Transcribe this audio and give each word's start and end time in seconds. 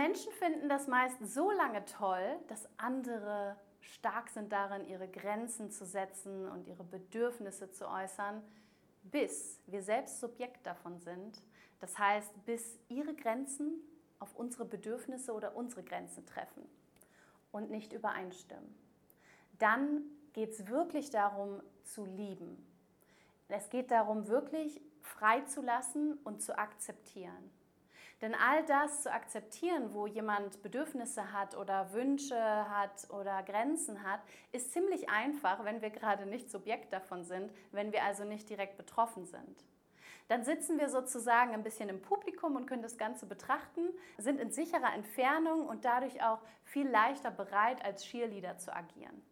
Menschen 0.00 0.32
finden 0.32 0.70
das 0.70 0.86
meist 0.86 1.18
so 1.20 1.50
lange 1.50 1.84
toll, 1.84 2.38
dass 2.48 2.66
andere 2.78 3.54
stark 3.82 4.30
sind 4.30 4.50
darin, 4.50 4.86
ihre 4.86 5.06
Grenzen 5.06 5.70
zu 5.70 5.84
setzen 5.84 6.48
und 6.48 6.66
ihre 6.66 6.84
Bedürfnisse 6.84 7.70
zu 7.70 7.86
äußern, 7.86 8.42
bis 9.02 9.60
wir 9.66 9.82
selbst 9.82 10.18
Subjekt 10.18 10.66
davon 10.66 10.98
sind. 11.00 11.42
Das 11.80 11.98
heißt, 11.98 12.46
bis 12.46 12.78
ihre 12.88 13.12
Grenzen 13.14 13.74
auf 14.20 14.34
unsere 14.36 14.64
Bedürfnisse 14.64 15.34
oder 15.34 15.54
unsere 15.54 15.82
Grenzen 15.82 16.24
treffen 16.24 16.66
und 17.52 17.70
nicht 17.70 17.92
übereinstimmen. 17.92 18.74
Dann 19.58 20.00
geht 20.32 20.52
es 20.52 20.66
wirklich 20.66 21.10
darum 21.10 21.62
zu 21.82 22.06
lieben. 22.06 22.56
Es 23.48 23.68
geht 23.68 23.90
darum, 23.90 24.28
wirklich 24.28 24.80
freizulassen 25.02 26.14
und 26.24 26.40
zu 26.40 26.56
akzeptieren. 26.56 27.59
Denn 28.20 28.34
all 28.34 28.64
das 28.66 29.02
zu 29.02 29.12
akzeptieren, 29.12 29.94
wo 29.94 30.06
jemand 30.06 30.62
Bedürfnisse 30.62 31.32
hat 31.32 31.56
oder 31.56 31.92
Wünsche 31.92 32.36
hat 32.36 33.08
oder 33.10 33.42
Grenzen 33.42 34.02
hat, 34.02 34.20
ist 34.52 34.72
ziemlich 34.72 35.08
einfach, 35.08 35.64
wenn 35.64 35.80
wir 35.80 35.90
gerade 35.90 36.26
nicht 36.26 36.50
Subjekt 36.50 36.92
davon 36.92 37.24
sind, 37.24 37.50
wenn 37.72 37.92
wir 37.92 38.04
also 38.04 38.24
nicht 38.24 38.50
direkt 38.50 38.76
betroffen 38.76 39.24
sind. 39.24 39.64
Dann 40.28 40.44
sitzen 40.44 40.78
wir 40.78 40.90
sozusagen 40.90 41.54
ein 41.54 41.64
bisschen 41.64 41.88
im 41.88 42.02
Publikum 42.02 42.56
und 42.56 42.66
können 42.66 42.82
das 42.82 42.98
Ganze 42.98 43.26
betrachten, 43.26 43.88
sind 44.18 44.38
in 44.38 44.52
sicherer 44.52 44.94
Entfernung 44.94 45.66
und 45.66 45.84
dadurch 45.84 46.22
auch 46.22 46.40
viel 46.62 46.88
leichter 46.88 47.30
bereit, 47.30 47.84
als 47.84 48.04
Cheerleader 48.04 48.58
zu 48.58 48.72
agieren. 48.72 49.22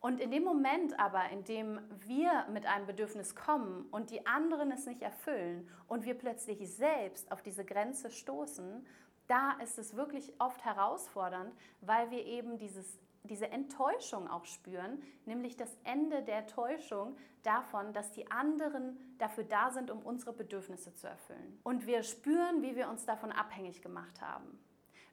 Und 0.00 0.20
in 0.20 0.30
dem 0.30 0.44
Moment 0.44 0.98
aber, 0.98 1.28
in 1.30 1.44
dem 1.44 1.80
wir 2.06 2.46
mit 2.52 2.66
einem 2.66 2.86
Bedürfnis 2.86 3.34
kommen 3.34 3.86
und 3.90 4.10
die 4.10 4.26
anderen 4.26 4.70
es 4.70 4.86
nicht 4.86 5.02
erfüllen 5.02 5.68
und 5.88 6.04
wir 6.04 6.14
plötzlich 6.14 6.72
selbst 6.72 7.32
auf 7.32 7.42
diese 7.42 7.64
Grenze 7.64 8.10
stoßen, 8.10 8.86
da 9.26 9.52
ist 9.62 9.78
es 9.78 9.96
wirklich 9.96 10.32
oft 10.38 10.64
herausfordernd, 10.64 11.52
weil 11.80 12.10
wir 12.12 12.24
eben 12.24 12.58
dieses, 12.58 12.98
diese 13.24 13.50
Enttäuschung 13.50 14.28
auch 14.28 14.44
spüren, 14.44 15.02
nämlich 15.26 15.56
das 15.56 15.76
Ende 15.82 16.22
der 16.22 16.46
Täuschung 16.46 17.16
davon, 17.42 17.92
dass 17.92 18.12
die 18.12 18.30
anderen 18.30 18.96
dafür 19.18 19.44
da 19.44 19.70
sind, 19.70 19.90
um 19.90 19.98
unsere 19.98 20.32
Bedürfnisse 20.32 20.94
zu 20.94 21.08
erfüllen. 21.08 21.58
Und 21.64 21.86
wir 21.86 22.04
spüren, 22.04 22.62
wie 22.62 22.76
wir 22.76 22.88
uns 22.88 23.04
davon 23.04 23.32
abhängig 23.32 23.82
gemacht 23.82 24.20
haben. 24.22 24.58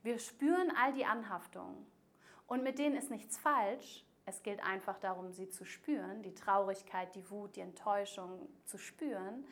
Wir 0.03 0.19
spüren 0.19 0.71
all 0.79 0.93
die 0.93 1.05
Anhaftungen. 1.05 1.87
Und 2.47 2.63
mit 2.63 2.77
denen 2.77 2.95
ist 2.95 3.09
nichts 3.09 3.37
falsch, 3.37 4.04
es 4.25 4.41
gilt 4.41 4.63
einfach 4.63 4.97
darum, 4.99 5.31
sie 5.31 5.49
zu 5.49 5.65
spüren, 5.65 6.23
die 6.23 6.33
Traurigkeit, 6.33 7.13
die 7.15 7.29
Wut, 7.29 7.55
die 7.55 7.61
Enttäuschung 7.61 8.47
zu 8.65 8.77
spüren 8.77 9.45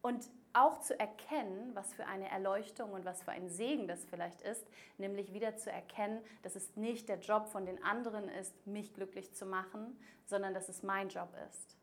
und 0.00 0.30
auch 0.54 0.80
zu 0.80 0.98
erkennen, 0.98 1.72
was 1.74 1.92
für 1.92 2.06
eine 2.06 2.30
Erleuchtung 2.30 2.92
und 2.92 3.04
was 3.04 3.22
für 3.22 3.32
ein 3.32 3.50
Segen 3.50 3.86
das 3.86 4.06
vielleicht 4.06 4.40
ist, 4.40 4.66
nämlich 4.96 5.34
wieder 5.34 5.56
zu 5.56 5.70
erkennen, 5.70 6.18
dass 6.42 6.56
es 6.56 6.76
nicht 6.76 7.10
der 7.10 7.18
Job 7.18 7.46
von 7.48 7.66
den 7.66 7.82
anderen 7.84 8.28
ist, 8.30 8.66
mich 8.66 8.94
glücklich 8.94 9.34
zu 9.34 9.44
machen, 9.44 9.98
sondern 10.24 10.54
dass 10.54 10.70
es 10.70 10.82
mein 10.82 11.10
Job 11.10 11.28
ist. 11.50 11.76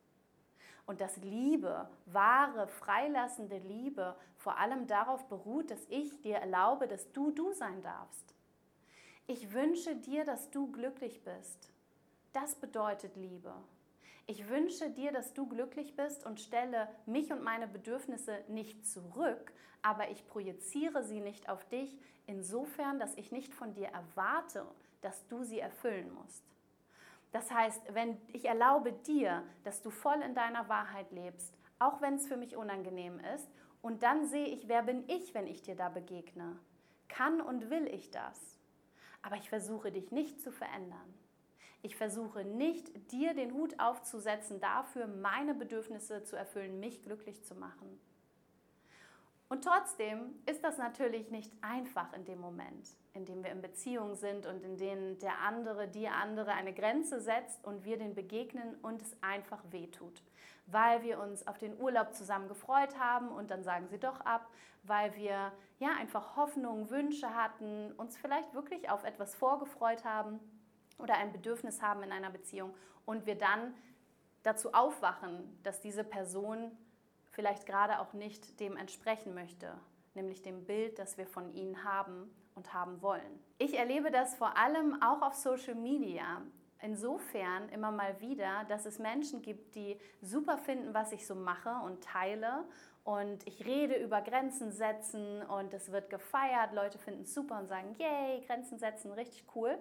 Und 0.88 1.02
dass 1.02 1.18
Liebe, 1.18 1.88
wahre, 2.08 2.68
freilassende 2.68 3.60
Liebe 3.60 4.16
vor 4.38 4.58
allem 4.58 4.88
darauf 4.88 5.28
beruht, 5.28 5.70
dass 5.70 5.86
ich 5.90 6.20
dir 6.22 6.38
erlaube, 6.38 6.88
dass 6.88 7.12
du 7.12 7.32
du 7.32 7.54
sein 7.54 7.82
darfst. 7.84 8.34
Ich 9.28 9.54
wünsche 9.54 9.96
dir, 9.96 10.26
dass 10.26 10.50
du 10.50 10.72
glücklich 10.72 11.24
bist. 11.24 11.73
Das 12.34 12.56
bedeutet 12.56 13.16
Liebe. 13.16 13.54
Ich 14.26 14.50
wünsche 14.50 14.90
dir, 14.90 15.12
dass 15.12 15.34
du 15.34 15.48
glücklich 15.48 15.96
bist 15.96 16.26
und 16.26 16.40
stelle 16.40 16.88
mich 17.06 17.32
und 17.32 17.44
meine 17.44 17.68
Bedürfnisse 17.68 18.44
nicht 18.48 18.88
zurück, 18.88 19.54
aber 19.84 20.10
ich 20.10 20.26
projiziere 20.28 21.04
sie 21.04 21.20
nicht 21.20 21.48
auf 21.48 21.64
dich, 21.70 21.96
insofern, 22.26 22.98
dass 22.98 23.16
ich 23.18 23.32
nicht 23.32 23.54
von 23.54 23.76
dir 23.76 23.90
erwarte, 23.90 24.66
dass 25.02 25.28
du 25.28 25.44
sie 25.44 25.60
erfüllen 25.60 26.12
musst. 26.14 26.44
Das 27.32 27.52
heißt, 27.52 27.94
wenn 27.94 28.18
ich 28.32 28.46
erlaube 28.46 28.94
dir, 28.94 29.44
dass 29.64 29.84
du 29.84 29.92
voll 29.92 30.22
in 30.22 30.34
deiner 30.34 30.68
Wahrheit 30.70 31.12
lebst, 31.12 31.54
auch 31.78 32.02
wenn 32.02 32.16
es 32.16 32.28
für 32.28 32.38
mich 32.38 32.56
unangenehm 32.56 33.20
ist, 33.36 33.48
und 33.82 34.02
dann 34.02 34.26
sehe 34.26 34.48
ich, 34.48 34.68
wer 34.68 34.82
bin 34.82 35.04
ich, 35.08 35.34
wenn 35.36 35.46
ich 35.46 35.62
dir 35.62 35.76
da 35.76 35.90
begegne? 35.90 36.58
Kann 37.10 37.42
und 37.42 37.70
will 37.70 37.86
ich 37.88 38.10
das? 38.10 38.58
Aber 39.22 39.36
ich 39.36 39.50
versuche 39.50 39.92
dich 39.92 40.12
nicht 40.12 40.42
zu 40.42 40.52
verändern. 40.52 41.14
Ich 41.86 41.98
versuche 41.98 42.46
nicht, 42.46 43.12
dir 43.12 43.34
den 43.34 43.54
Hut 43.54 43.78
aufzusetzen, 43.78 44.62
dafür 44.62 45.06
meine 45.06 45.54
Bedürfnisse 45.54 46.24
zu 46.24 46.38
erfüllen, 46.38 46.80
mich 46.80 47.04
glücklich 47.04 47.44
zu 47.44 47.56
machen. 47.56 48.00
Und 49.50 49.66
trotzdem 49.66 50.34
ist 50.46 50.64
das 50.64 50.78
natürlich 50.78 51.30
nicht 51.30 51.52
einfach 51.62 52.14
in 52.14 52.24
dem 52.24 52.40
Moment, 52.40 52.96
in 53.14 53.26
dem 53.26 53.44
wir 53.44 53.52
in 53.52 53.62
Beziehung 53.62 54.16
sind 54.16 54.46
und 54.46 54.64
in 54.64 54.78
dem 54.78 55.20
der 55.20 55.40
andere, 55.40 55.90
die 55.90 56.08
andere 56.08 56.54
eine 56.54 56.74
Grenze 56.74 57.20
setzt 57.20 57.62
und 57.66 57.84
wir 57.84 57.98
den 57.98 58.16
begegnen 58.16 58.76
und 58.82 59.02
es 59.02 59.18
einfach 59.22 59.62
wehtut. 59.70 60.24
Weil 60.68 61.04
wir 61.04 61.20
uns 61.20 61.46
auf 61.48 61.58
den 61.58 61.78
Urlaub 61.78 62.14
zusammen 62.14 62.48
gefreut 62.48 62.98
haben 62.98 63.28
und 63.28 63.52
dann 63.52 63.62
sagen 63.66 63.90
sie 63.90 64.00
doch 64.00 64.22
ab, 64.22 64.50
weil 64.84 65.14
wir 65.18 65.52
ja 65.80 65.90
einfach 66.00 66.38
Hoffnungen, 66.38 66.90
Wünsche 66.90 67.36
hatten, 67.36 67.92
uns 67.98 68.16
vielleicht 68.16 68.54
wirklich 68.54 68.90
auf 68.90 69.04
etwas 69.04 69.36
vorgefreut 69.36 70.06
haben 70.06 70.40
oder 70.98 71.16
ein 71.16 71.32
Bedürfnis 71.32 71.82
haben 71.82 72.04
in 72.04 72.12
einer 72.12 72.30
Beziehung 72.30 72.74
und 73.06 73.26
wir 73.26 73.36
dann 73.36 73.74
dazu 74.44 74.74
aufwachen, 74.74 75.58
dass 75.64 75.82
diese 75.82 76.04
Person 76.04 76.72
vielleicht 77.32 77.66
gerade 77.66 78.00
auch 78.00 78.14
nicht 78.14 78.60
dem 78.60 78.78
entsprechen 78.78 79.34
möchte, 79.34 79.74
nämlich 80.14 80.42
dem 80.42 80.66
Bild, 80.66 81.00
das 81.00 81.18
wir 81.18 81.26
von 81.26 81.54
ihnen 81.54 81.84
haben 81.84 82.30
und 82.56 82.74
haben 82.74 83.02
wollen. 83.02 83.40
Ich 83.58 83.78
erlebe 83.78 84.12
das 84.12 84.36
vor 84.36 84.58
allem 84.58 85.02
auch 85.02 85.22
auf 85.22 85.34
Social 85.34 85.76
Media. 85.76 86.42
Insofern 86.82 87.70
immer 87.70 87.92
mal 87.92 88.20
wieder, 88.20 88.66
dass 88.68 88.86
es 88.86 89.00
Menschen 89.00 89.42
gibt, 89.42 89.74
die 89.76 89.98
super 90.22 90.58
finden, 90.58 90.94
was 90.94 91.14
ich 91.14 91.26
so 91.26 91.34
mache 91.34 91.74
und 91.86 92.04
teile. 92.04 92.66
Und 93.06 93.48
ich 93.48 93.66
rede 93.66 93.96
über 93.96 94.22
Grenzen 94.22 94.72
setzen 94.72 95.42
und 95.44 95.74
es 95.74 95.92
wird 95.92 96.10
gefeiert. 96.10 96.74
Leute 96.74 97.00
finden 97.00 97.24
es 97.24 97.34
super 97.34 97.58
und 97.58 97.68
sagen, 97.68 97.96
yay, 97.98 98.42
Grenzen 98.46 98.80
setzen, 98.80 99.12
richtig 99.14 99.46
cool. 99.56 99.78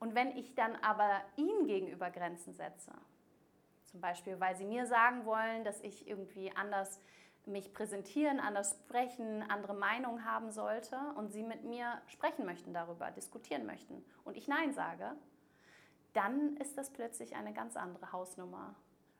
Und 0.00 0.14
wenn 0.14 0.36
ich 0.36 0.54
dann 0.54 0.74
aber 0.76 1.22
ihnen 1.36 1.66
gegenüber 1.66 2.10
Grenzen 2.10 2.54
setze, 2.54 2.92
zum 3.84 4.00
Beispiel, 4.00 4.40
weil 4.40 4.56
sie 4.56 4.64
mir 4.64 4.86
sagen 4.86 5.24
wollen, 5.24 5.62
dass 5.62 5.80
ich 5.80 6.08
irgendwie 6.08 6.50
anders 6.56 7.00
mich 7.46 7.72
präsentieren, 7.72 8.40
anders 8.40 8.78
sprechen, 8.86 9.42
andere 9.50 9.74
Meinungen 9.74 10.24
haben 10.24 10.50
sollte 10.50 10.96
und 11.16 11.32
sie 11.32 11.42
mit 11.42 11.64
mir 11.64 12.00
sprechen 12.06 12.44
möchten 12.44 12.72
darüber, 12.72 13.10
diskutieren 13.10 13.66
möchten 13.66 14.04
und 14.24 14.36
ich 14.36 14.48
Nein 14.48 14.72
sage, 14.72 15.12
dann 16.12 16.56
ist 16.56 16.76
das 16.76 16.90
plötzlich 16.90 17.36
eine 17.36 17.52
ganz 17.52 17.76
andere 17.76 18.12
Hausnummer. 18.12 18.74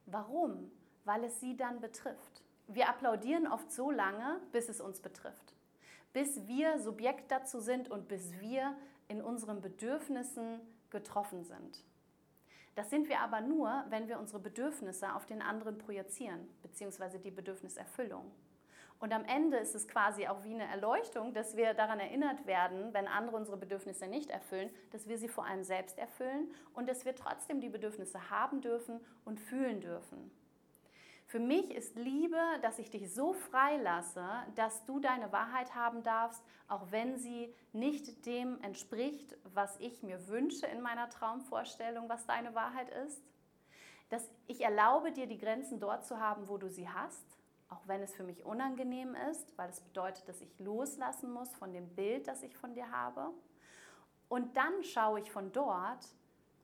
Warum? 0.06 0.70
Weil 1.04 1.24
es 1.24 1.40
sie 1.40 1.56
dann 1.56 1.80
betrifft. 1.80 2.42
Wir 2.66 2.88
applaudieren 2.88 3.46
oft 3.46 3.70
so 3.72 3.90
lange, 3.90 4.40
bis 4.52 4.68
es 4.68 4.80
uns 4.80 5.00
betrifft. 5.00 5.54
Bis 6.12 6.46
wir 6.46 6.78
Subjekt 6.78 7.30
dazu 7.30 7.60
sind 7.60 7.90
und 7.90 8.08
bis 8.08 8.38
wir 8.40 8.76
in 9.10 9.20
unseren 9.20 9.60
Bedürfnissen 9.60 10.60
getroffen 10.88 11.42
sind. 11.42 11.84
Das 12.76 12.90
sind 12.90 13.08
wir 13.08 13.20
aber 13.20 13.40
nur, 13.40 13.84
wenn 13.88 14.08
wir 14.08 14.20
unsere 14.20 14.38
Bedürfnisse 14.38 15.12
auf 15.14 15.26
den 15.26 15.42
anderen 15.42 15.78
projizieren, 15.78 16.48
beziehungsweise 16.62 17.18
die 17.18 17.32
Bedürfniserfüllung. 17.32 18.30
Und 19.00 19.12
am 19.12 19.24
Ende 19.24 19.56
ist 19.56 19.74
es 19.74 19.88
quasi 19.88 20.28
auch 20.28 20.44
wie 20.44 20.54
eine 20.54 20.68
Erleuchtung, 20.68 21.34
dass 21.34 21.56
wir 21.56 21.74
daran 21.74 21.98
erinnert 21.98 22.46
werden, 22.46 22.92
wenn 22.92 23.08
andere 23.08 23.36
unsere 23.36 23.56
Bedürfnisse 23.56 24.06
nicht 24.06 24.30
erfüllen, 24.30 24.70
dass 24.92 25.08
wir 25.08 25.18
sie 25.18 25.28
vor 25.28 25.44
allem 25.44 25.64
selbst 25.64 25.98
erfüllen 25.98 26.54
und 26.74 26.88
dass 26.88 27.04
wir 27.04 27.16
trotzdem 27.16 27.60
die 27.60 27.70
Bedürfnisse 27.70 28.30
haben 28.30 28.60
dürfen 28.60 29.00
und 29.24 29.40
fühlen 29.40 29.80
dürfen. 29.80 30.30
Für 31.30 31.38
mich 31.38 31.70
ist 31.70 31.94
Liebe, 31.94 32.42
dass 32.60 32.80
ich 32.80 32.90
dich 32.90 33.14
so 33.14 33.34
freilasse, 33.34 34.26
dass 34.56 34.84
du 34.84 34.98
deine 34.98 35.30
Wahrheit 35.30 35.76
haben 35.76 36.02
darfst, 36.02 36.42
auch 36.66 36.90
wenn 36.90 37.18
sie 37.18 37.54
nicht 37.72 38.26
dem 38.26 38.60
entspricht, 38.62 39.36
was 39.44 39.78
ich 39.78 40.02
mir 40.02 40.26
wünsche 40.26 40.66
in 40.66 40.80
meiner 40.80 41.08
Traumvorstellung, 41.08 42.08
was 42.08 42.26
deine 42.26 42.56
Wahrheit 42.56 42.88
ist. 43.06 43.22
Dass 44.08 44.28
ich 44.48 44.62
erlaube 44.62 45.12
dir, 45.12 45.28
die 45.28 45.38
Grenzen 45.38 45.78
dort 45.78 46.04
zu 46.04 46.18
haben, 46.18 46.48
wo 46.48 46.58
du 46.58 46.68
sie 46.68 46.88
hast, 46.88 47.38
auch 47.68 47.86
wenn 47.86 48.02
es 48.02 48.12
für 48.12 48.24
mich 48.24 48.44
unangenehm 48.44 49.14
ist, 49.30 49.56
weil 49.56 49.70
es 49.70 49.80
bedeutet, 49.80 50.28
dass 50.28 50.40
ich 50.40 50.58
loslassen 50.58 51.32
muss 51.32 51.54
von 51.54 51.72
dem 51.72 51.94
Bild, 51.94 52.26
das 52.26 52.42
ich 52.42 52.56
von 52.56 52.74
dir 52.74 52.90
habe. 52.90 53.30
Und 54.28 54.56
dann 54.56 54.82
schaue 54.82 55.20
ich 55.20 55.30
von 55.30 55.52
dort, 55.52 56.08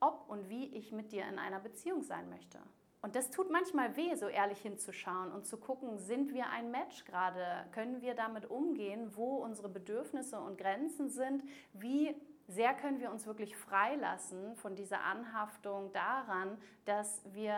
ob 0.01 0.27
und 0.27 0.49
wie 0.49 0.65
ich 0.75 0.91
mit 0.91 1.13
dir 1.13 1.25
in 1.25 1.39
einer 1.39 1.61
Beziehung 1.61 2.03
sein 2.03 2.29
möchte. 2.29 2.59
Und 3.01 3.15
das 3.15 3.29
tut 3.29 3.51
manchmal 3.51 3.95
weh, 3.95 4.15
so 4.15 4.27
ehrlich 4.27 4.59
hinzuschauen 4.59 5.31
und 5.31 5.45
zu 5.45 5.57
gucken, 5.57 5.99
sind 5.99 6.33
wir 6.33 6.49
ein 6.49 6.71
Match 6.71 7.05
gerade? 7.05 7.65
Können 7.71 8.01
wir 8.01 8.15
damit 8.15 8.49
umgehen, 8.49 9.15
wo 9.15 9.35
unsere 9.35 9.69
Bedürfnisse 9.69 10.39
und 10.39 10.57
Grenzen 10.57 11.09
sind? 11.09 11.43
Wie 11.73 12.15
sehr 12.47 12.73
können 12.73 12.99
wir 12.99 13.11
uns 13.11 13.27
wirklich 13.27 13.55
freilassen 13.55 14.55
von 14.55 14.75
dieser 14.75 15.01
Anhaftung 15.03 15.91
daran, 15.93 16.57
dass 16.85 17.21
wir 17.33 17.55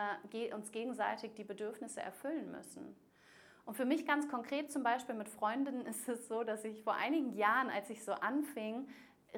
uns 0.54 0.72
gegenseitig 0.72 1.36
die 1.36 1.44
Bedürfnisse 1.44 2.02
erfüllen 2.02 2.52
müssen? 2.52 2.96
Und 3.66 3.76
für 3.76 3.86
mich 3.86 4.08
ganz 4.08 4.28
konkret 4.28 4.72
zum 4.72 4.82
Beispiel 4.82 5.14
mit 5.14 5.30
Freundinnen 5.30 5.86
ist 5.86 6.10
es 6.10 6.28
so, 6.28 6.44
dass 6.44 6.66
ich 6.66 6.84
vor 6.84 6.96
einigen 6.96 7.34
Jahren, 7.34 7.70
als 7.70 7.90
ich 7.90 8.04
so 8.04 8.14
anfing, 8.14 8.88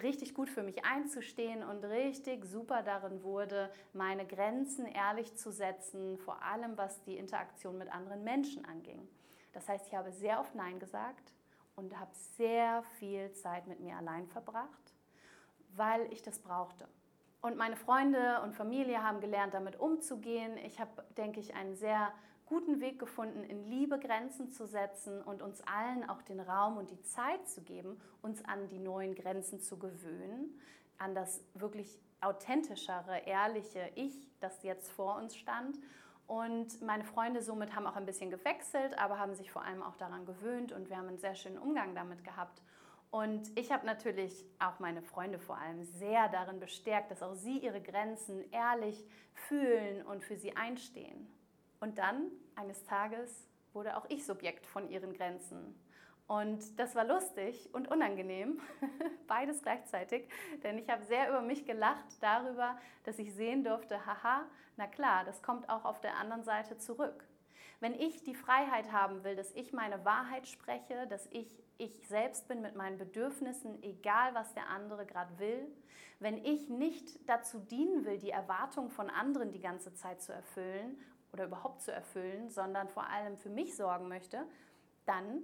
richtig 0.02 0.34
gut 0.34 0.50
für 0.50 0.64
mich 0.64 0.86
einzustehen 0.86 1.64
und 1.64 1.84
richtig 1.84 2.46
super 2.46 2.84
darin 2.84 3.24
wurde, 3.24 3.72
meine 3.94 4.26
Grenzen 4.26 4.86
ehrlich 4.86 5.36
zu 5.36 5.52
setzen, 5.52 6.18
vor 6.18 6.42
allem 6.44 6.78
was 6.78 7.02
die 7.04 7.18
Interaktion 7.18 7.78
mit 7.78 7.94
anderen 7.94 8.24
Menschen 8.24 8.66
anging. 8.66 9.08
Das 9.54 9.68
heißt, 9.68 9.88
ich 9.88 9.96
habe 9.96 10.12
sehr 10.12 10.40
oft 10.40 10.56
Nein 10.56 10.80
gesagt 10.80 11.34
und 11.76 12.00
habe 12.00 12.12
sehr 12.14 12.84
viel 13.00 13.32
Zeit 13.34 13.68
mit 13.68 13.80
mir 13.80 13.98
allein 13.98 14.28
verbracht, 14.28 14.94
weil 15.76 16.12
ich 16.12 16.22
das 16.22 16.40
brauchte. 16.40 16.88
Und 17.42 17.58
meine 17.58 17.76
Freunde 17.76 18.42
und 18.44 18.54
Familie 18.54 19.04
haben 19.04 19.20
gelernt, 19.20 19.54
damit 19.54 19.80
umzugehen. 19.80 20.58
Ich 20.58 20.80
habe, 20.80 21.04
denke 21.18 21.40
ich, 21.40 21.56
einen 21.56 21.76
sehr 21.76 22.14
guten 22.52 22.82
Weg 22.82 23.00
gefunden, 23.00 23.46
in 23.46 23.64
Liebe 23.64 23.98
Grenzen 23.98 24.52
zu 24.52 24.68
setzen 24.68 25.22
und 25.22 25.42
uns 25.42 25.62
allen 25.62 26.10
auch 26.10 26.22
den 26.22 26.42
Raum 26.42 26.76
und 26.76 26.92
die 26.92 27.02
Zeit 27.02 27.48
zu 27.48 27.62
geben, 27.62 27.98
uns 28.22 28.44
an 28.44 28.68
die 28.68 28.78
neuen 28.78 29.16
Grenzen 29.16 29.62
zu 29.62 29.80
gewöhnen, 29.80 30.60
an 30.98 31.16
das 31.16 31.42
wirklich 31.54 31.98
authentischere, 32.20 33.20
ehrliche 33.26 33.90
Ich, 33.96 34.30
das 34.42 34.64
jetzt 34.64 34.92
vor 34.92 35.16
uns 35.16 35.38
stand. 35.38 35.80
Und 36.28 36.82
meine 36.82 37.06
Freunde 37.06 37.42
somit 37.42 37.74
haben 37.74 37.88
auch 37.88 37.96
ein 37.96 38.06
bisschen 38.06 38.30
gewechselt, 38.30 39.00
aber 39.00 39.18
haben 39.18 39.34
sich 39.34 39.50
vor 39.50 39.64
allem 39.64 39.82
auch 39.82 39.96
daran 39.96 40.26
gewöhnt 40.26 40.74
und 40.74 40.90
wir 40.90 40.98
haben 40.98 41.08
einen 41.08 41.20
sehr 41.20 41.36
schönen 41.36 41.58
Umgang 41.58 41.96
damit 41.96 42.26
gehabt. 42.26 42.62
Und 43.12 43.58
ich 43.58 43.72
habe 43.72 43.86
natürlich 43.86 44.46
auch 44.60 44.78
meine 44.80 45.02
Freunde 45.02 45.40
vor 45.40 45.58
allem 45.58 45.86
sehr 45.86 46.28
darin 46.28 46.60
bestärkt, 46.60 47.12
dass 47.12 47.24
auch 47.24 47.34
sie 47.34 47.60
ihre 47.60 47.82
Grenzen 47.82 48.44
ehrlich 48.52 49.06
fühlen 49.48 50.06
und 50.06 50.22
für 50.26 50.36
sie 50.36 50.58
einstehen. 50.58 51.30
Und 51.82 51.98
dann, 51.98 52.32
eines 52.56 52.84
Tages, 52.86 53.50
wurde 53.74 53.98
auch 53.98 54.06
ich 54.08 54.26
Subjekt 54.26 54.68
von 54.68 54.90
ihren 54.90 55.14
Grenzen. 55.14 55.76
Und 56.28 56.80
das 56.80 56.96
war 56.96 57.04
lustig 57.04 57.70
und 57.74 57.90
unangenehm, 57.90 58.62
beides 59.28 59.64
gleichzeitig, 59.64 60.30
denn 60.64 60.78
ich 60.78 60.90
habe 60.90 61.04
sehr 61.04 61.28
über 61.28 61.42
mich 61.42 61.66
gelacht 61.66 62.06
darüber, 62.22 62.78
dass 63.04 63.20
ich 63.20 63.34
sehen 63.34 63.66
durfte, 63.66 64.06
haha, 64.06 64.46
na 64.78 64.88
klar, 64.88 65.26
das 65.26 65.42
kommt 65.42 65.70
auch 65.70 65.84
auf 65.84 66.00
der 66.00 66.16
anderen 66.16 66.44
Seite 66.44 66.78
zurück. 66.78 67.26
Wenn 67.82 67.96
ich 67.96 68.24
die 68.24 68.36
Freiheit 68.36 68.92
haben 68.92 69.24
will, 69.24 69.36
dass 69.36 69.52
ich 69.56 69.74
meine 69.74 70.06
Wahrheit 70.06 70.48
spreche, 70.48 71.08
dass 71.08 71.28
ich 71.32 71.62
ich 71.80 72.08
selbst 72.08 72.48
bin 72.48 72.62
mit 72.62 72.76
meinen 72.76 73.00
Bedürfnissen, 73.00 73.82
egal 73.82 74.36
was 74.36 74.54
der 74.54 74.70
andere 74.70 75.08
gerade 75.08 75.40
will, 75.40 75.68
wenn 76.20 76.38
ich 76.46 76.70
nicht 76.70 77.28
dazu 77.28 77.58
dienen 77.58 78.06
will, 78.06 78.20
die 78.20 78.30
Erwartungen 78.30 78.92
von 78.92 79.10
anderen 79.10 79.52
die 79.52 79.60
ganze 79.60 79.92
Zeit 79.96 80.22
zu 80.22 80.32
erfüllen 80.32 81.00
oder 81.34 81.46
überhaupt 81.46 81.82
zu 81.82 81.92
erfüllen, 81.92 82.50
sondern 82.50 82.88
vor 82.88 83.08
allem 83.08 83.38
für 83.38 83.50
mich 83.50 83.76
sorgen 83.76 84.08
möchte, 84.08 84.46
dann 85.06 85.44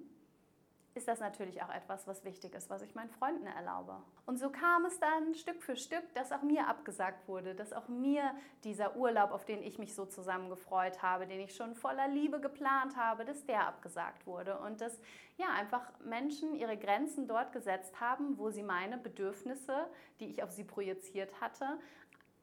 ist 0.98 1.08
das 1.08 1.20
natürlich 1.20 1.62
auch 1.62 1.70
etwas, 1.70 2.08
was 2.08 2.26
wichtig 2.26 2.56
ist, 2.56 2.70
was 2.70 2.82
ich 2.82 2.96
meinen 2.96 3.12
Freunden 3.12 3.46
erlaube. 3.46 4.02
Und 4.26 4.38
so 4.38 4.50
kam 4.50 4.84
es 4.86 5.00
dann 5.00 5.36
Stück 5.36 5.62
für 5.62 5.76
Stück, 5.76 6.04
dass 6.16 6.32
auch 6.32 6.42
mir 6.42 6.68
abgesagt 6.68 7.28
wurde, 7.28 7.54
dass 7.54 7.72
auch 7.72 7.88
mir 7.88 8.34
dieser 8.64 8.96
Urlaub, 8.96 9.32
auf 9.32 9.46
den 9.46 9.62
ich 9.62 9.78
mich 9.78 9.94
so 9.94 10.06
zusammen 10.06 10.50
gefreut 10.50 11.02
habe, 11.04 11.28
den 11.28 11.40
ich 11.40 11.56
schon 11.56 11.76
voller 11.76 12.08
Liebe 12.08 12.42
geplant 12.42 12.98
habe, 12.98 13.26
dass 13.26 13.46
der 13.46 13.68
abgesagt 13.68 14.26
wurde 14.26 14.58
und 14.60 14.82
dass 14.82 15.00
ja 15.38 15.48
einfach 15.56 15.88
Menschen 16.00 16.56
ihre 16.56 16.78
Grenzen 16.78 17.28
dort 17.28 17.54
gesetzt 17.54 18.02
haben, 18.02 18.38
wo 18.40 18.50
sie 18.50 18.64
meine 18.64 18.98
Bedürfnisse, 18.98 19.88
die 20.20 20.26
ich 20.26 20.42
auf 20.42 20.52
sie 20.52 20.64
projiziert 20.64 21.40
hatte, 21.40 21.78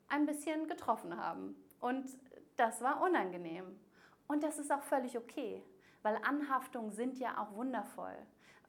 ein 0.09 0.27
bisschen 0.27 0.69
getroffen 0.69 1.17
haben. 1.17 1.57
Und 1.81 2.07
das 2.57 2.81
war 2.83 3.03
unangenehm. 3.03 3.79
Und 4.27 4.43
das 4.43 4.59
ist 4.59 4.73
auch 4.73 4.83
völlig 4.83 5.19
okay, 5.19 5.63
weil 6.03 6.17
Anhaftungen 6.23 6.93
sind 6.93 7.19
ja 7.19 7.39
auch 7.39 7.55
wundervoll. 7.55 8.17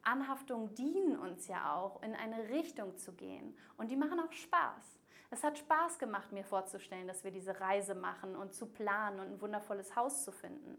Anhaftungen 0.03 0.73
dienen 0.75 1.17
uns 1.17 1.47
ja 1.47 1.75
auch, 1.75 2.01
in 2.03 2.13
eine 2.15 2.49
Richtung 2.49 2.97
zu 2.97 3.13
gehen. 3.13 3.57
Und 3.77 3.89
die 3.89 3.95
machen 3.95 4.19
auch 4.19 4.31
Spaß. 4.31 4.99
Es 5.31 5.43
hat 5.43 5.57
Spaß 5.57 5.97
gemacht, 5.97 6.31
mir 6.31 6.43
vorzustellen, 6.43 7.07
dass 7.07 7.23
wir 7.23 7.31
diese 7.31 7.59
Reise 7.59 7.95
machen 7.95 8.35
und 8.35 8.53
zu 8.53 8.67
planen 8.67 9.19
und 9.19 9.27
ein 9.27 9.41
wundervolles 9.41 9.95
Haus 9.95 10.23
zu 10.23 10.31
finden. 10.31 10.77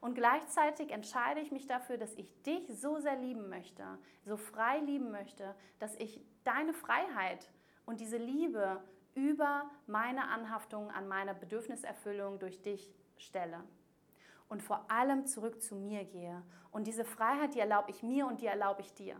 Und 0.00 0.14
gleichzeitig 0.14 0.90
entscheide 0.90 1.40
ich 1.40 1.52
mich 1.52 1.66
dafür, 1.66 1.96
dass 1.96 2.14
ich 2.14 2.30
dich 2.42 2.66
so 2.78 2.98
sehr 2.98 3.16
lieben 3.16 3.48
möchte, 3.48 3.84
so 4.24 4.36
frei 4.36 4.78
lieben 4.80 5.10
möchte, 5.10 5.54
dass 5.78 5.94
ich 5.96 6.20
deine 6.44 6.74
Freiheit 6.74 7.50
und 7.86 8.00
diese 8.00 8.18
Liebe 8.18 8.82
über 9.16 9.68
meine 9.86 10.28
Anhaftung 10.28 10.90
an 10.90 11.08
meiner 11.08 11.34
Bedürfniserfüllung 11.34 12.38
durch 12.38 12.62
dich 12.62 12.94
stelle. 13.16 13.64
Und 14.48 14.62
vor 14.62 14.88
allem 14.90 15.26
zurück 15.26 15.60
zu 15.60 15.74
mir 15.74 16.04
gehe. 16.04 16.42
Und 16.70 16.86
diese 16.86 17.04
Freiheit, 17.04 17.54
die 17.54 17.60
erlaube 17.60 17.90
ich 17.90 18.02
mir 18.04 18.26
und 18.26 18.40
die 18.42 18.46
erlaube 18.46 18.82
ich 18.82 18.94
dir. 18.94 19.16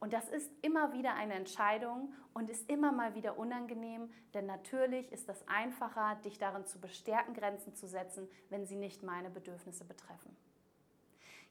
Und 0.00 0.12
das 0.12 0.28
ist 0.28 0.50
immer 0.62 0.92
wieder 0.92 1.14
eine 1.14 1.34
Entscheidung 1.34 2.14
und 2.32 2.48
ist 2.48 2.70
immer 2.70 2.92
mal 2.92 3.16
wieder 3.16 3.36
unangenehm, 3.36 4.08
denn 4.32 4.46
natürlich 4.46 5.10
ist 5.10 5.28
es 5.28 5.46
einfacher, 5.48 6.14
dich 6.24 6.38
darin 6.38 6.66
zu 6.66 6.80
bestärken, 6.80 7.34
Grenzen 7.34 7.74
zu 7.74 7.88
setzen, 7.88 8.28
wenn 8.48 8.64
sie 8.64 8.76
nicht 8.76 9.02
meine 9.02 9.28
Bedürfnisse 9.28 9.84
betreffen. 9.84 10.36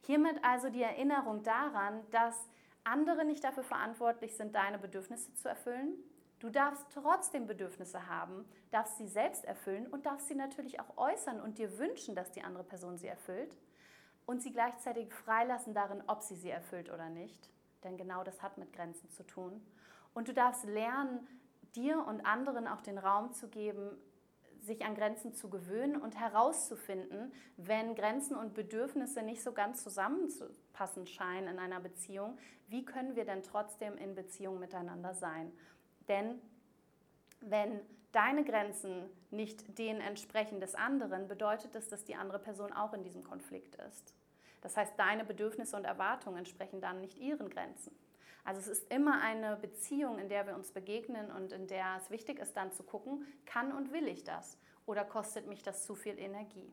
Hiermit 0.00 0.42
also 0.42 0.70
die 0.70 0.82
Erinnerung 0.82 1.42
daran, 1.42 2.00
dass 2.10 2.48
andere 2.84 3.26
nicht 3.26 3.44
dafür 3.44 3.64
verantwortlich 3.64 4.34
sind, 4.34 4.54
deine 4.54 4.78
Bedürfnisse 4.78 5.34
zu 5.34 5.48
erfüllen, 5.50 5.92
Du 6.38 6.50
darfst 6.50 6.86
trotzdem 6.92 7.46
Bedürfnisse 7.46 8.06
haben, 8.06 8.44
darfst 8.70 8.96
sie 8.98 9.08
selbst 9.08 9.44
erfüllen 9.44 9.86
und 9.88 10.06
darfst 10.06 10.28
sie 10.28 10.36
natürlich 10.36 10.78
auch 10.78 10.96
äußern 10.96 11.40
und 11.40 11.58
dir 11.58 11.78
wünschen, 11.78 12.14
dass 12.14 12.30
die 12.30 12.42
andere 12.42 12.64
Person 12.64 12.96
sie 12.96 13.08
erfüllt 13.08 13.56
und 14.24 14.40
sie 14.42 14.52
gleichzeitig 14.52 15.12
freilassen 15.12 15.74
darin, 15.74 16.02
ob 16.06 16.22
sie 16.22 16.36
sie 16.36 16.50
erfüllt 16.50 16.90
oder 16.92 17.08
nicht. 17.08 17.50
Denn 17.82 17.96
genau 17.96 18.22
das 18.22 18.40
hat 18.42 18.58
mit 18.58 18.72
Grenzen 18.72 19.10
zu 19.10 19.24
tun. 19.24 19.60
Und 20.14 20.28
du 20.28 20.34
darfst 20.34 20.64
lernen, 20.64 21.26
dir 21.74 22.04
und 22.06 22.24
anderen 22.24 22.68
auch 22.68 22.82
den 22.82 22.98
Raum 22.98 23.32
zu 23.32 23.48
geben, 23.48 23.90
sich 24.60 24.84
an 24.84 24.94
Grenzen 24.94 25.32
zu 25.32 25.48
gewöhnen 25.48 26.00
und 26.00 26.18
herauszufinden, 26.18 27.32
wenn 27.56 27.94
Grenzen 27.94 28.36
und 28.36 28.54
Bedürfnisse 28.54 29.22
nicht 29.22 29.42
so 29.42 29.52
ganz 29.52 29.82
zusammenzupassen 29.82 31.06
scheinen 31.06 31.48
in 31.48 31.58
einer 31.58 31.80
Beziehung, 31.80 32.38
wie 32.66 32.84
können 32.84 33.16
wir 33.16 33.24
denn 33.24 33.42
trotzdem 33.42 33.96
in 33.96 34.14
Beziehung 34.14 34.58
miteinander 34.58 35.14
sein? 35.14 35.52
Denn 36.08 36.40
wenn 37.40 37.80
deine 38.12 38.44
Grenzen 38.44 39.08
nicht 39.30 39.78
denen 39.78 40.00
entsprechen 40.00 40.60
des 40.60 40.74
anderen, 40.74 41.28
bedeutet 41.28 41.74
das, 41.74 41.88
dass 41.88 42.04
die 42.04 42.14
andere 42.14 42.38
Person 42.38 42.72
auch 42.72 42.94
in 42.94 43.02
diesem 43.02 43.22
Konflikt 43.22 43.76
ist. 43.76 44.14
Das 44.60 44.76
heißt, 44.76 44.94
deine 44.96 45.24
Bedürfnisse 45.24 45.76
und 45.76 45.84
Erwartungen 45.84 46.38
entsprechen 46.38 46.80
dann 46.80 47.00
nicht 47.00 47.18
ihren 47.18 47.48
Grenzen. 47.50 47.94
Also 48.44 48.60
es 48.60 48.66
ist 48.66 48.90
immer 48.90 49.20
eine 49.20 49.56
Beziehung, 49.56 50.18
in 50.18 50.28
der 50.28 50.46
wir 50.46 50.54
uns 50.54 50.72
begegnen 50.72 51.30
und 51.30 51.52
in 51.52 51.66
der 51.66 51.98
es 52.00 52.10
wichtig 52.10 52.38
ist, 52.38 52.56
dann 52.56 52.72
zu 52.72 52.82
gucken, 52.82 53.26
kann 53.44 53.72
und 53.72 53.92
will 53.92 54.08
ich 54.08 54.24
das 54.24 54.56
oder 54.86 55.04
kostet 55.04 55.46
mich 55.46 55.62
das 55.62 55.84
zu 55.84 55.94
viel 55.94 56.18
Energie. 56.18 56.72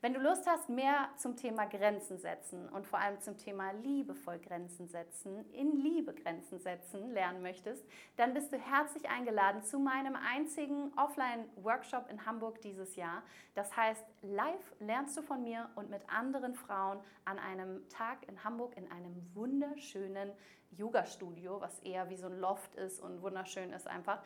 Wenn 0.00 0.14
du 0.14 0.20
Lust 0.20 0.46
hast, 0.46 0.68
mehr 0.68 1.08
zum 1.16 1.34
Thema 1.34 1.64
Grenzen 1.64 2.18
setzen 2.18 2.68
und 2.68 2.86
vor 2.86 3.00
allem 3.00 3.20
zum 3.20 3.36
Thema 3.36 3.72
liebevoll 3.72 4.38
Grenzen 4.38 4.86
setzen, 4.86 5.44
in 5.50 5.72
Liebe 5.72 6.14
Grenzen 6.14 6.60
setzen 6.60 7.10
lernen 7.10 7.42
möchtest, 7.42 7.84
dann 8.16 8.32
bist 8.32 8.52
du 8.52 8.58
herzlich 8.58 9.10
eingeladen 9.10 9.64
zu 9.64 9.80
meinem 9.80 10.14
einzigen 10.14 10.92
Offline-Workshop 10.96 12.08
in 12.10 12.24
Hamburg 12.24 12.60
dieses 12.60 12.94
Jahr. 12.94 13.24
Das 13.56 13.76
heißt, 13.76 14.04
live 14.22 14.72
lernst 14.78 15.16
du 15.16 15.22
von 15.22 15.42
mir 15.42 15.68
und 15.74 15.90
mit 15.90 16.08
anderen 16.08 16.54
Frauen 16.54 17.00
an 17.24 17.40
einem 17.40 17.88
Tag 17.88 18.18
in 18.28 18.44
Hamburg 18.44 18.76
in 18.76 18.88
einem 18.92 19.16
wunderschönen 19.34 20.30
Yoga-Studio, 20.70 21.60
was 21.60 21.80
eher 21.80 22.08
wie 22.08 22.16
so 22.16 22.28
ein 22.28 22.38
Loft 22.38 22.76
ist 22.76 23.00
und 23.00 23.20
wunderschön 23.20 23.72
ist 23.72 23.88
einfach, 23.88 24.22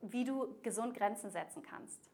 wie 0.00 0.22
du 0.22 0.60
gesund 0.62 0.94
Grenzen 0.94 1.32
setzen 1.32 1.64
kannst. 1.64 2.08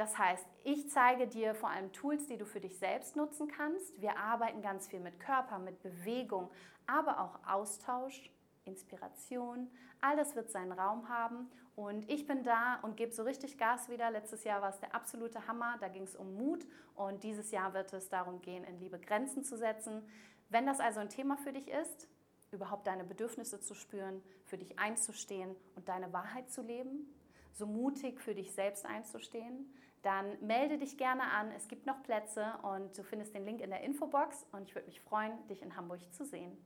Das 0.00 0.16
heißt, 0.16 0.46
ich 0.64 0.88
zeige 0.88 1.26
dir 1.26 1.54
vor 1.54 1.68
allem 1.68 1.92
Tools, 1.92 2.26
die 2.26 2.38
du 2.38 2.46
für 2.46 2.58
dich 2.58 2.78
selbst 2.78 3.16
nutzen 3.16 3.48
kannst. 3.48 4.00
Wir 4.00 4.16
arbeiten 4.16 4.62
ganz 4.62 4.88
viel 4.88 4.98
mit 4.98 5.20
Körper, 5.20 5.58
mit 5.58 5.82
Bewegung, 5.82 6.50
aber 6.86 7.20
auch 7.20 7.38
Austausch, 7.46 8.30
Inspiration. 8.64 9.70
All 10.00 10.16
das 10.16 10.34
wird 10.34 10.50
seinen 10.50 10.72
Raum 10.72 11.10
haben. 11.10 11.50
Und 11.76 12.10
ich 12.10 12.26
bin 12.26 12.42
da 12.44 12.76
und 12.80 12.96
gebe 12.96 13.12
so 13.12 13.24
richtig 13.24 13.58
Gas 13.58 13.90
wieder. 13.90 14.10
Letztes 14.10 14.42
Jahr 14.44 14.62
war 14.62 14.70
es 14.70 14.80
der 14.80 14.94
absolute 14.94 15.46
Hammer. 15.46 15.76
Da 15.80 15.88
ging 15.88 16.04
es 16.04 16.16
um 16.16 16.34
Mut. 16.34 16.66
Und 16.94 17.22
dieses 17.22 17.50
Jahr 17.50 17.74
wird 17.74 17.92
es 17.92 18.08
darum 18.08 18.40
gehen, 18.40 18.64
in 18.64 18.78
Liebe 18.78 18.98
Grenzen 18.98 19.44
zu 19.44 19.58
setzen. 19.58 20.02
Wenn 20.48 20.64
das 20.64 20.80
also 20.80 21.00
ein 21.00 21.10
Thema 21.10 21.36
für 21.36 21.52
dich 21.52 21.68
ist, 21.68 22.08
überhaupt 22.52 22.86
deine 22.86 23.04
Bedürfnisse 23.04 23.60
zu 23.60 23.74
spüren, 23.74 24.22
für 24.46 24.56
dich 24.56 24.78
einzustehen 24.78 25.54
und 25.76 25.90
deine 25.90 26.10
Wahrheit 26.14 26.50
zu 26.50 26.62
leben, 26.62 27.14
so 27.52 27.66
mutig 27.66 28.20
für 28.20 28.34
dich 28.34 28.52
selbst 28.52 28.86
einzustehen, 28.86 29.72
dann 30.02 30.38
melde 30.40 30.78
dich 30.78 30.96
gerne 30.96 31.22
an. 31.22 31.50
Es 31.52 31.68
gibt 31.68 31.86
noch 31.86 32.02
Plätze 32.02 32.54
und 32.62 32.96
du 32.96 33.02
findest 33.02 33.34
den 33.34 33.44
Link 33.44 33.60
in 33.60 33.70
der 33.70 33.82
Infobox 33.82 34.46
und 34.52 34.62
ich 34.62 34.74
würde 34.74 34.86
mich 34.86 35.00
freuen, 35.00 35.46
dich 35.48 35.62
in 35.62 35.76
Hamburg 35.76 36.00
zu 36.12 36.24
sehen. 36.24 36.56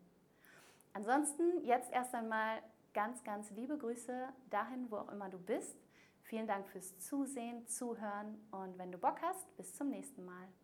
Ansonsten 0.93 1.65
jetzt 1.65 1.93
erst 1.93 2.15
einmal 2.15 2.63
ganz, 2.93 3.25
ganz 3.25 3.51
liebe 3.51 3.77
Grüße 3.77 4.29
dahin, 4.51 4.91
wo 4.91 4.97
auch 4.97 5.09
immer 5.11 5.29
du 5.29 5.39
bist. 5.39 5.77
Vielen 6.23 6.47
Dank 6.47 6.69
fürs 6.69 6.99
Zusehen, 7.01 7.67
Zuhören 7.67 8.41
und 8.51 8.79
wenn 8.79 8.93
du 8.93 8.99
Bock 8.99 9.21
hast, 9.21 9.57
bis 9.57 9.75
zum 9.75 9.91
nächsten 9.91 10.25
Mal. 10.25 10.49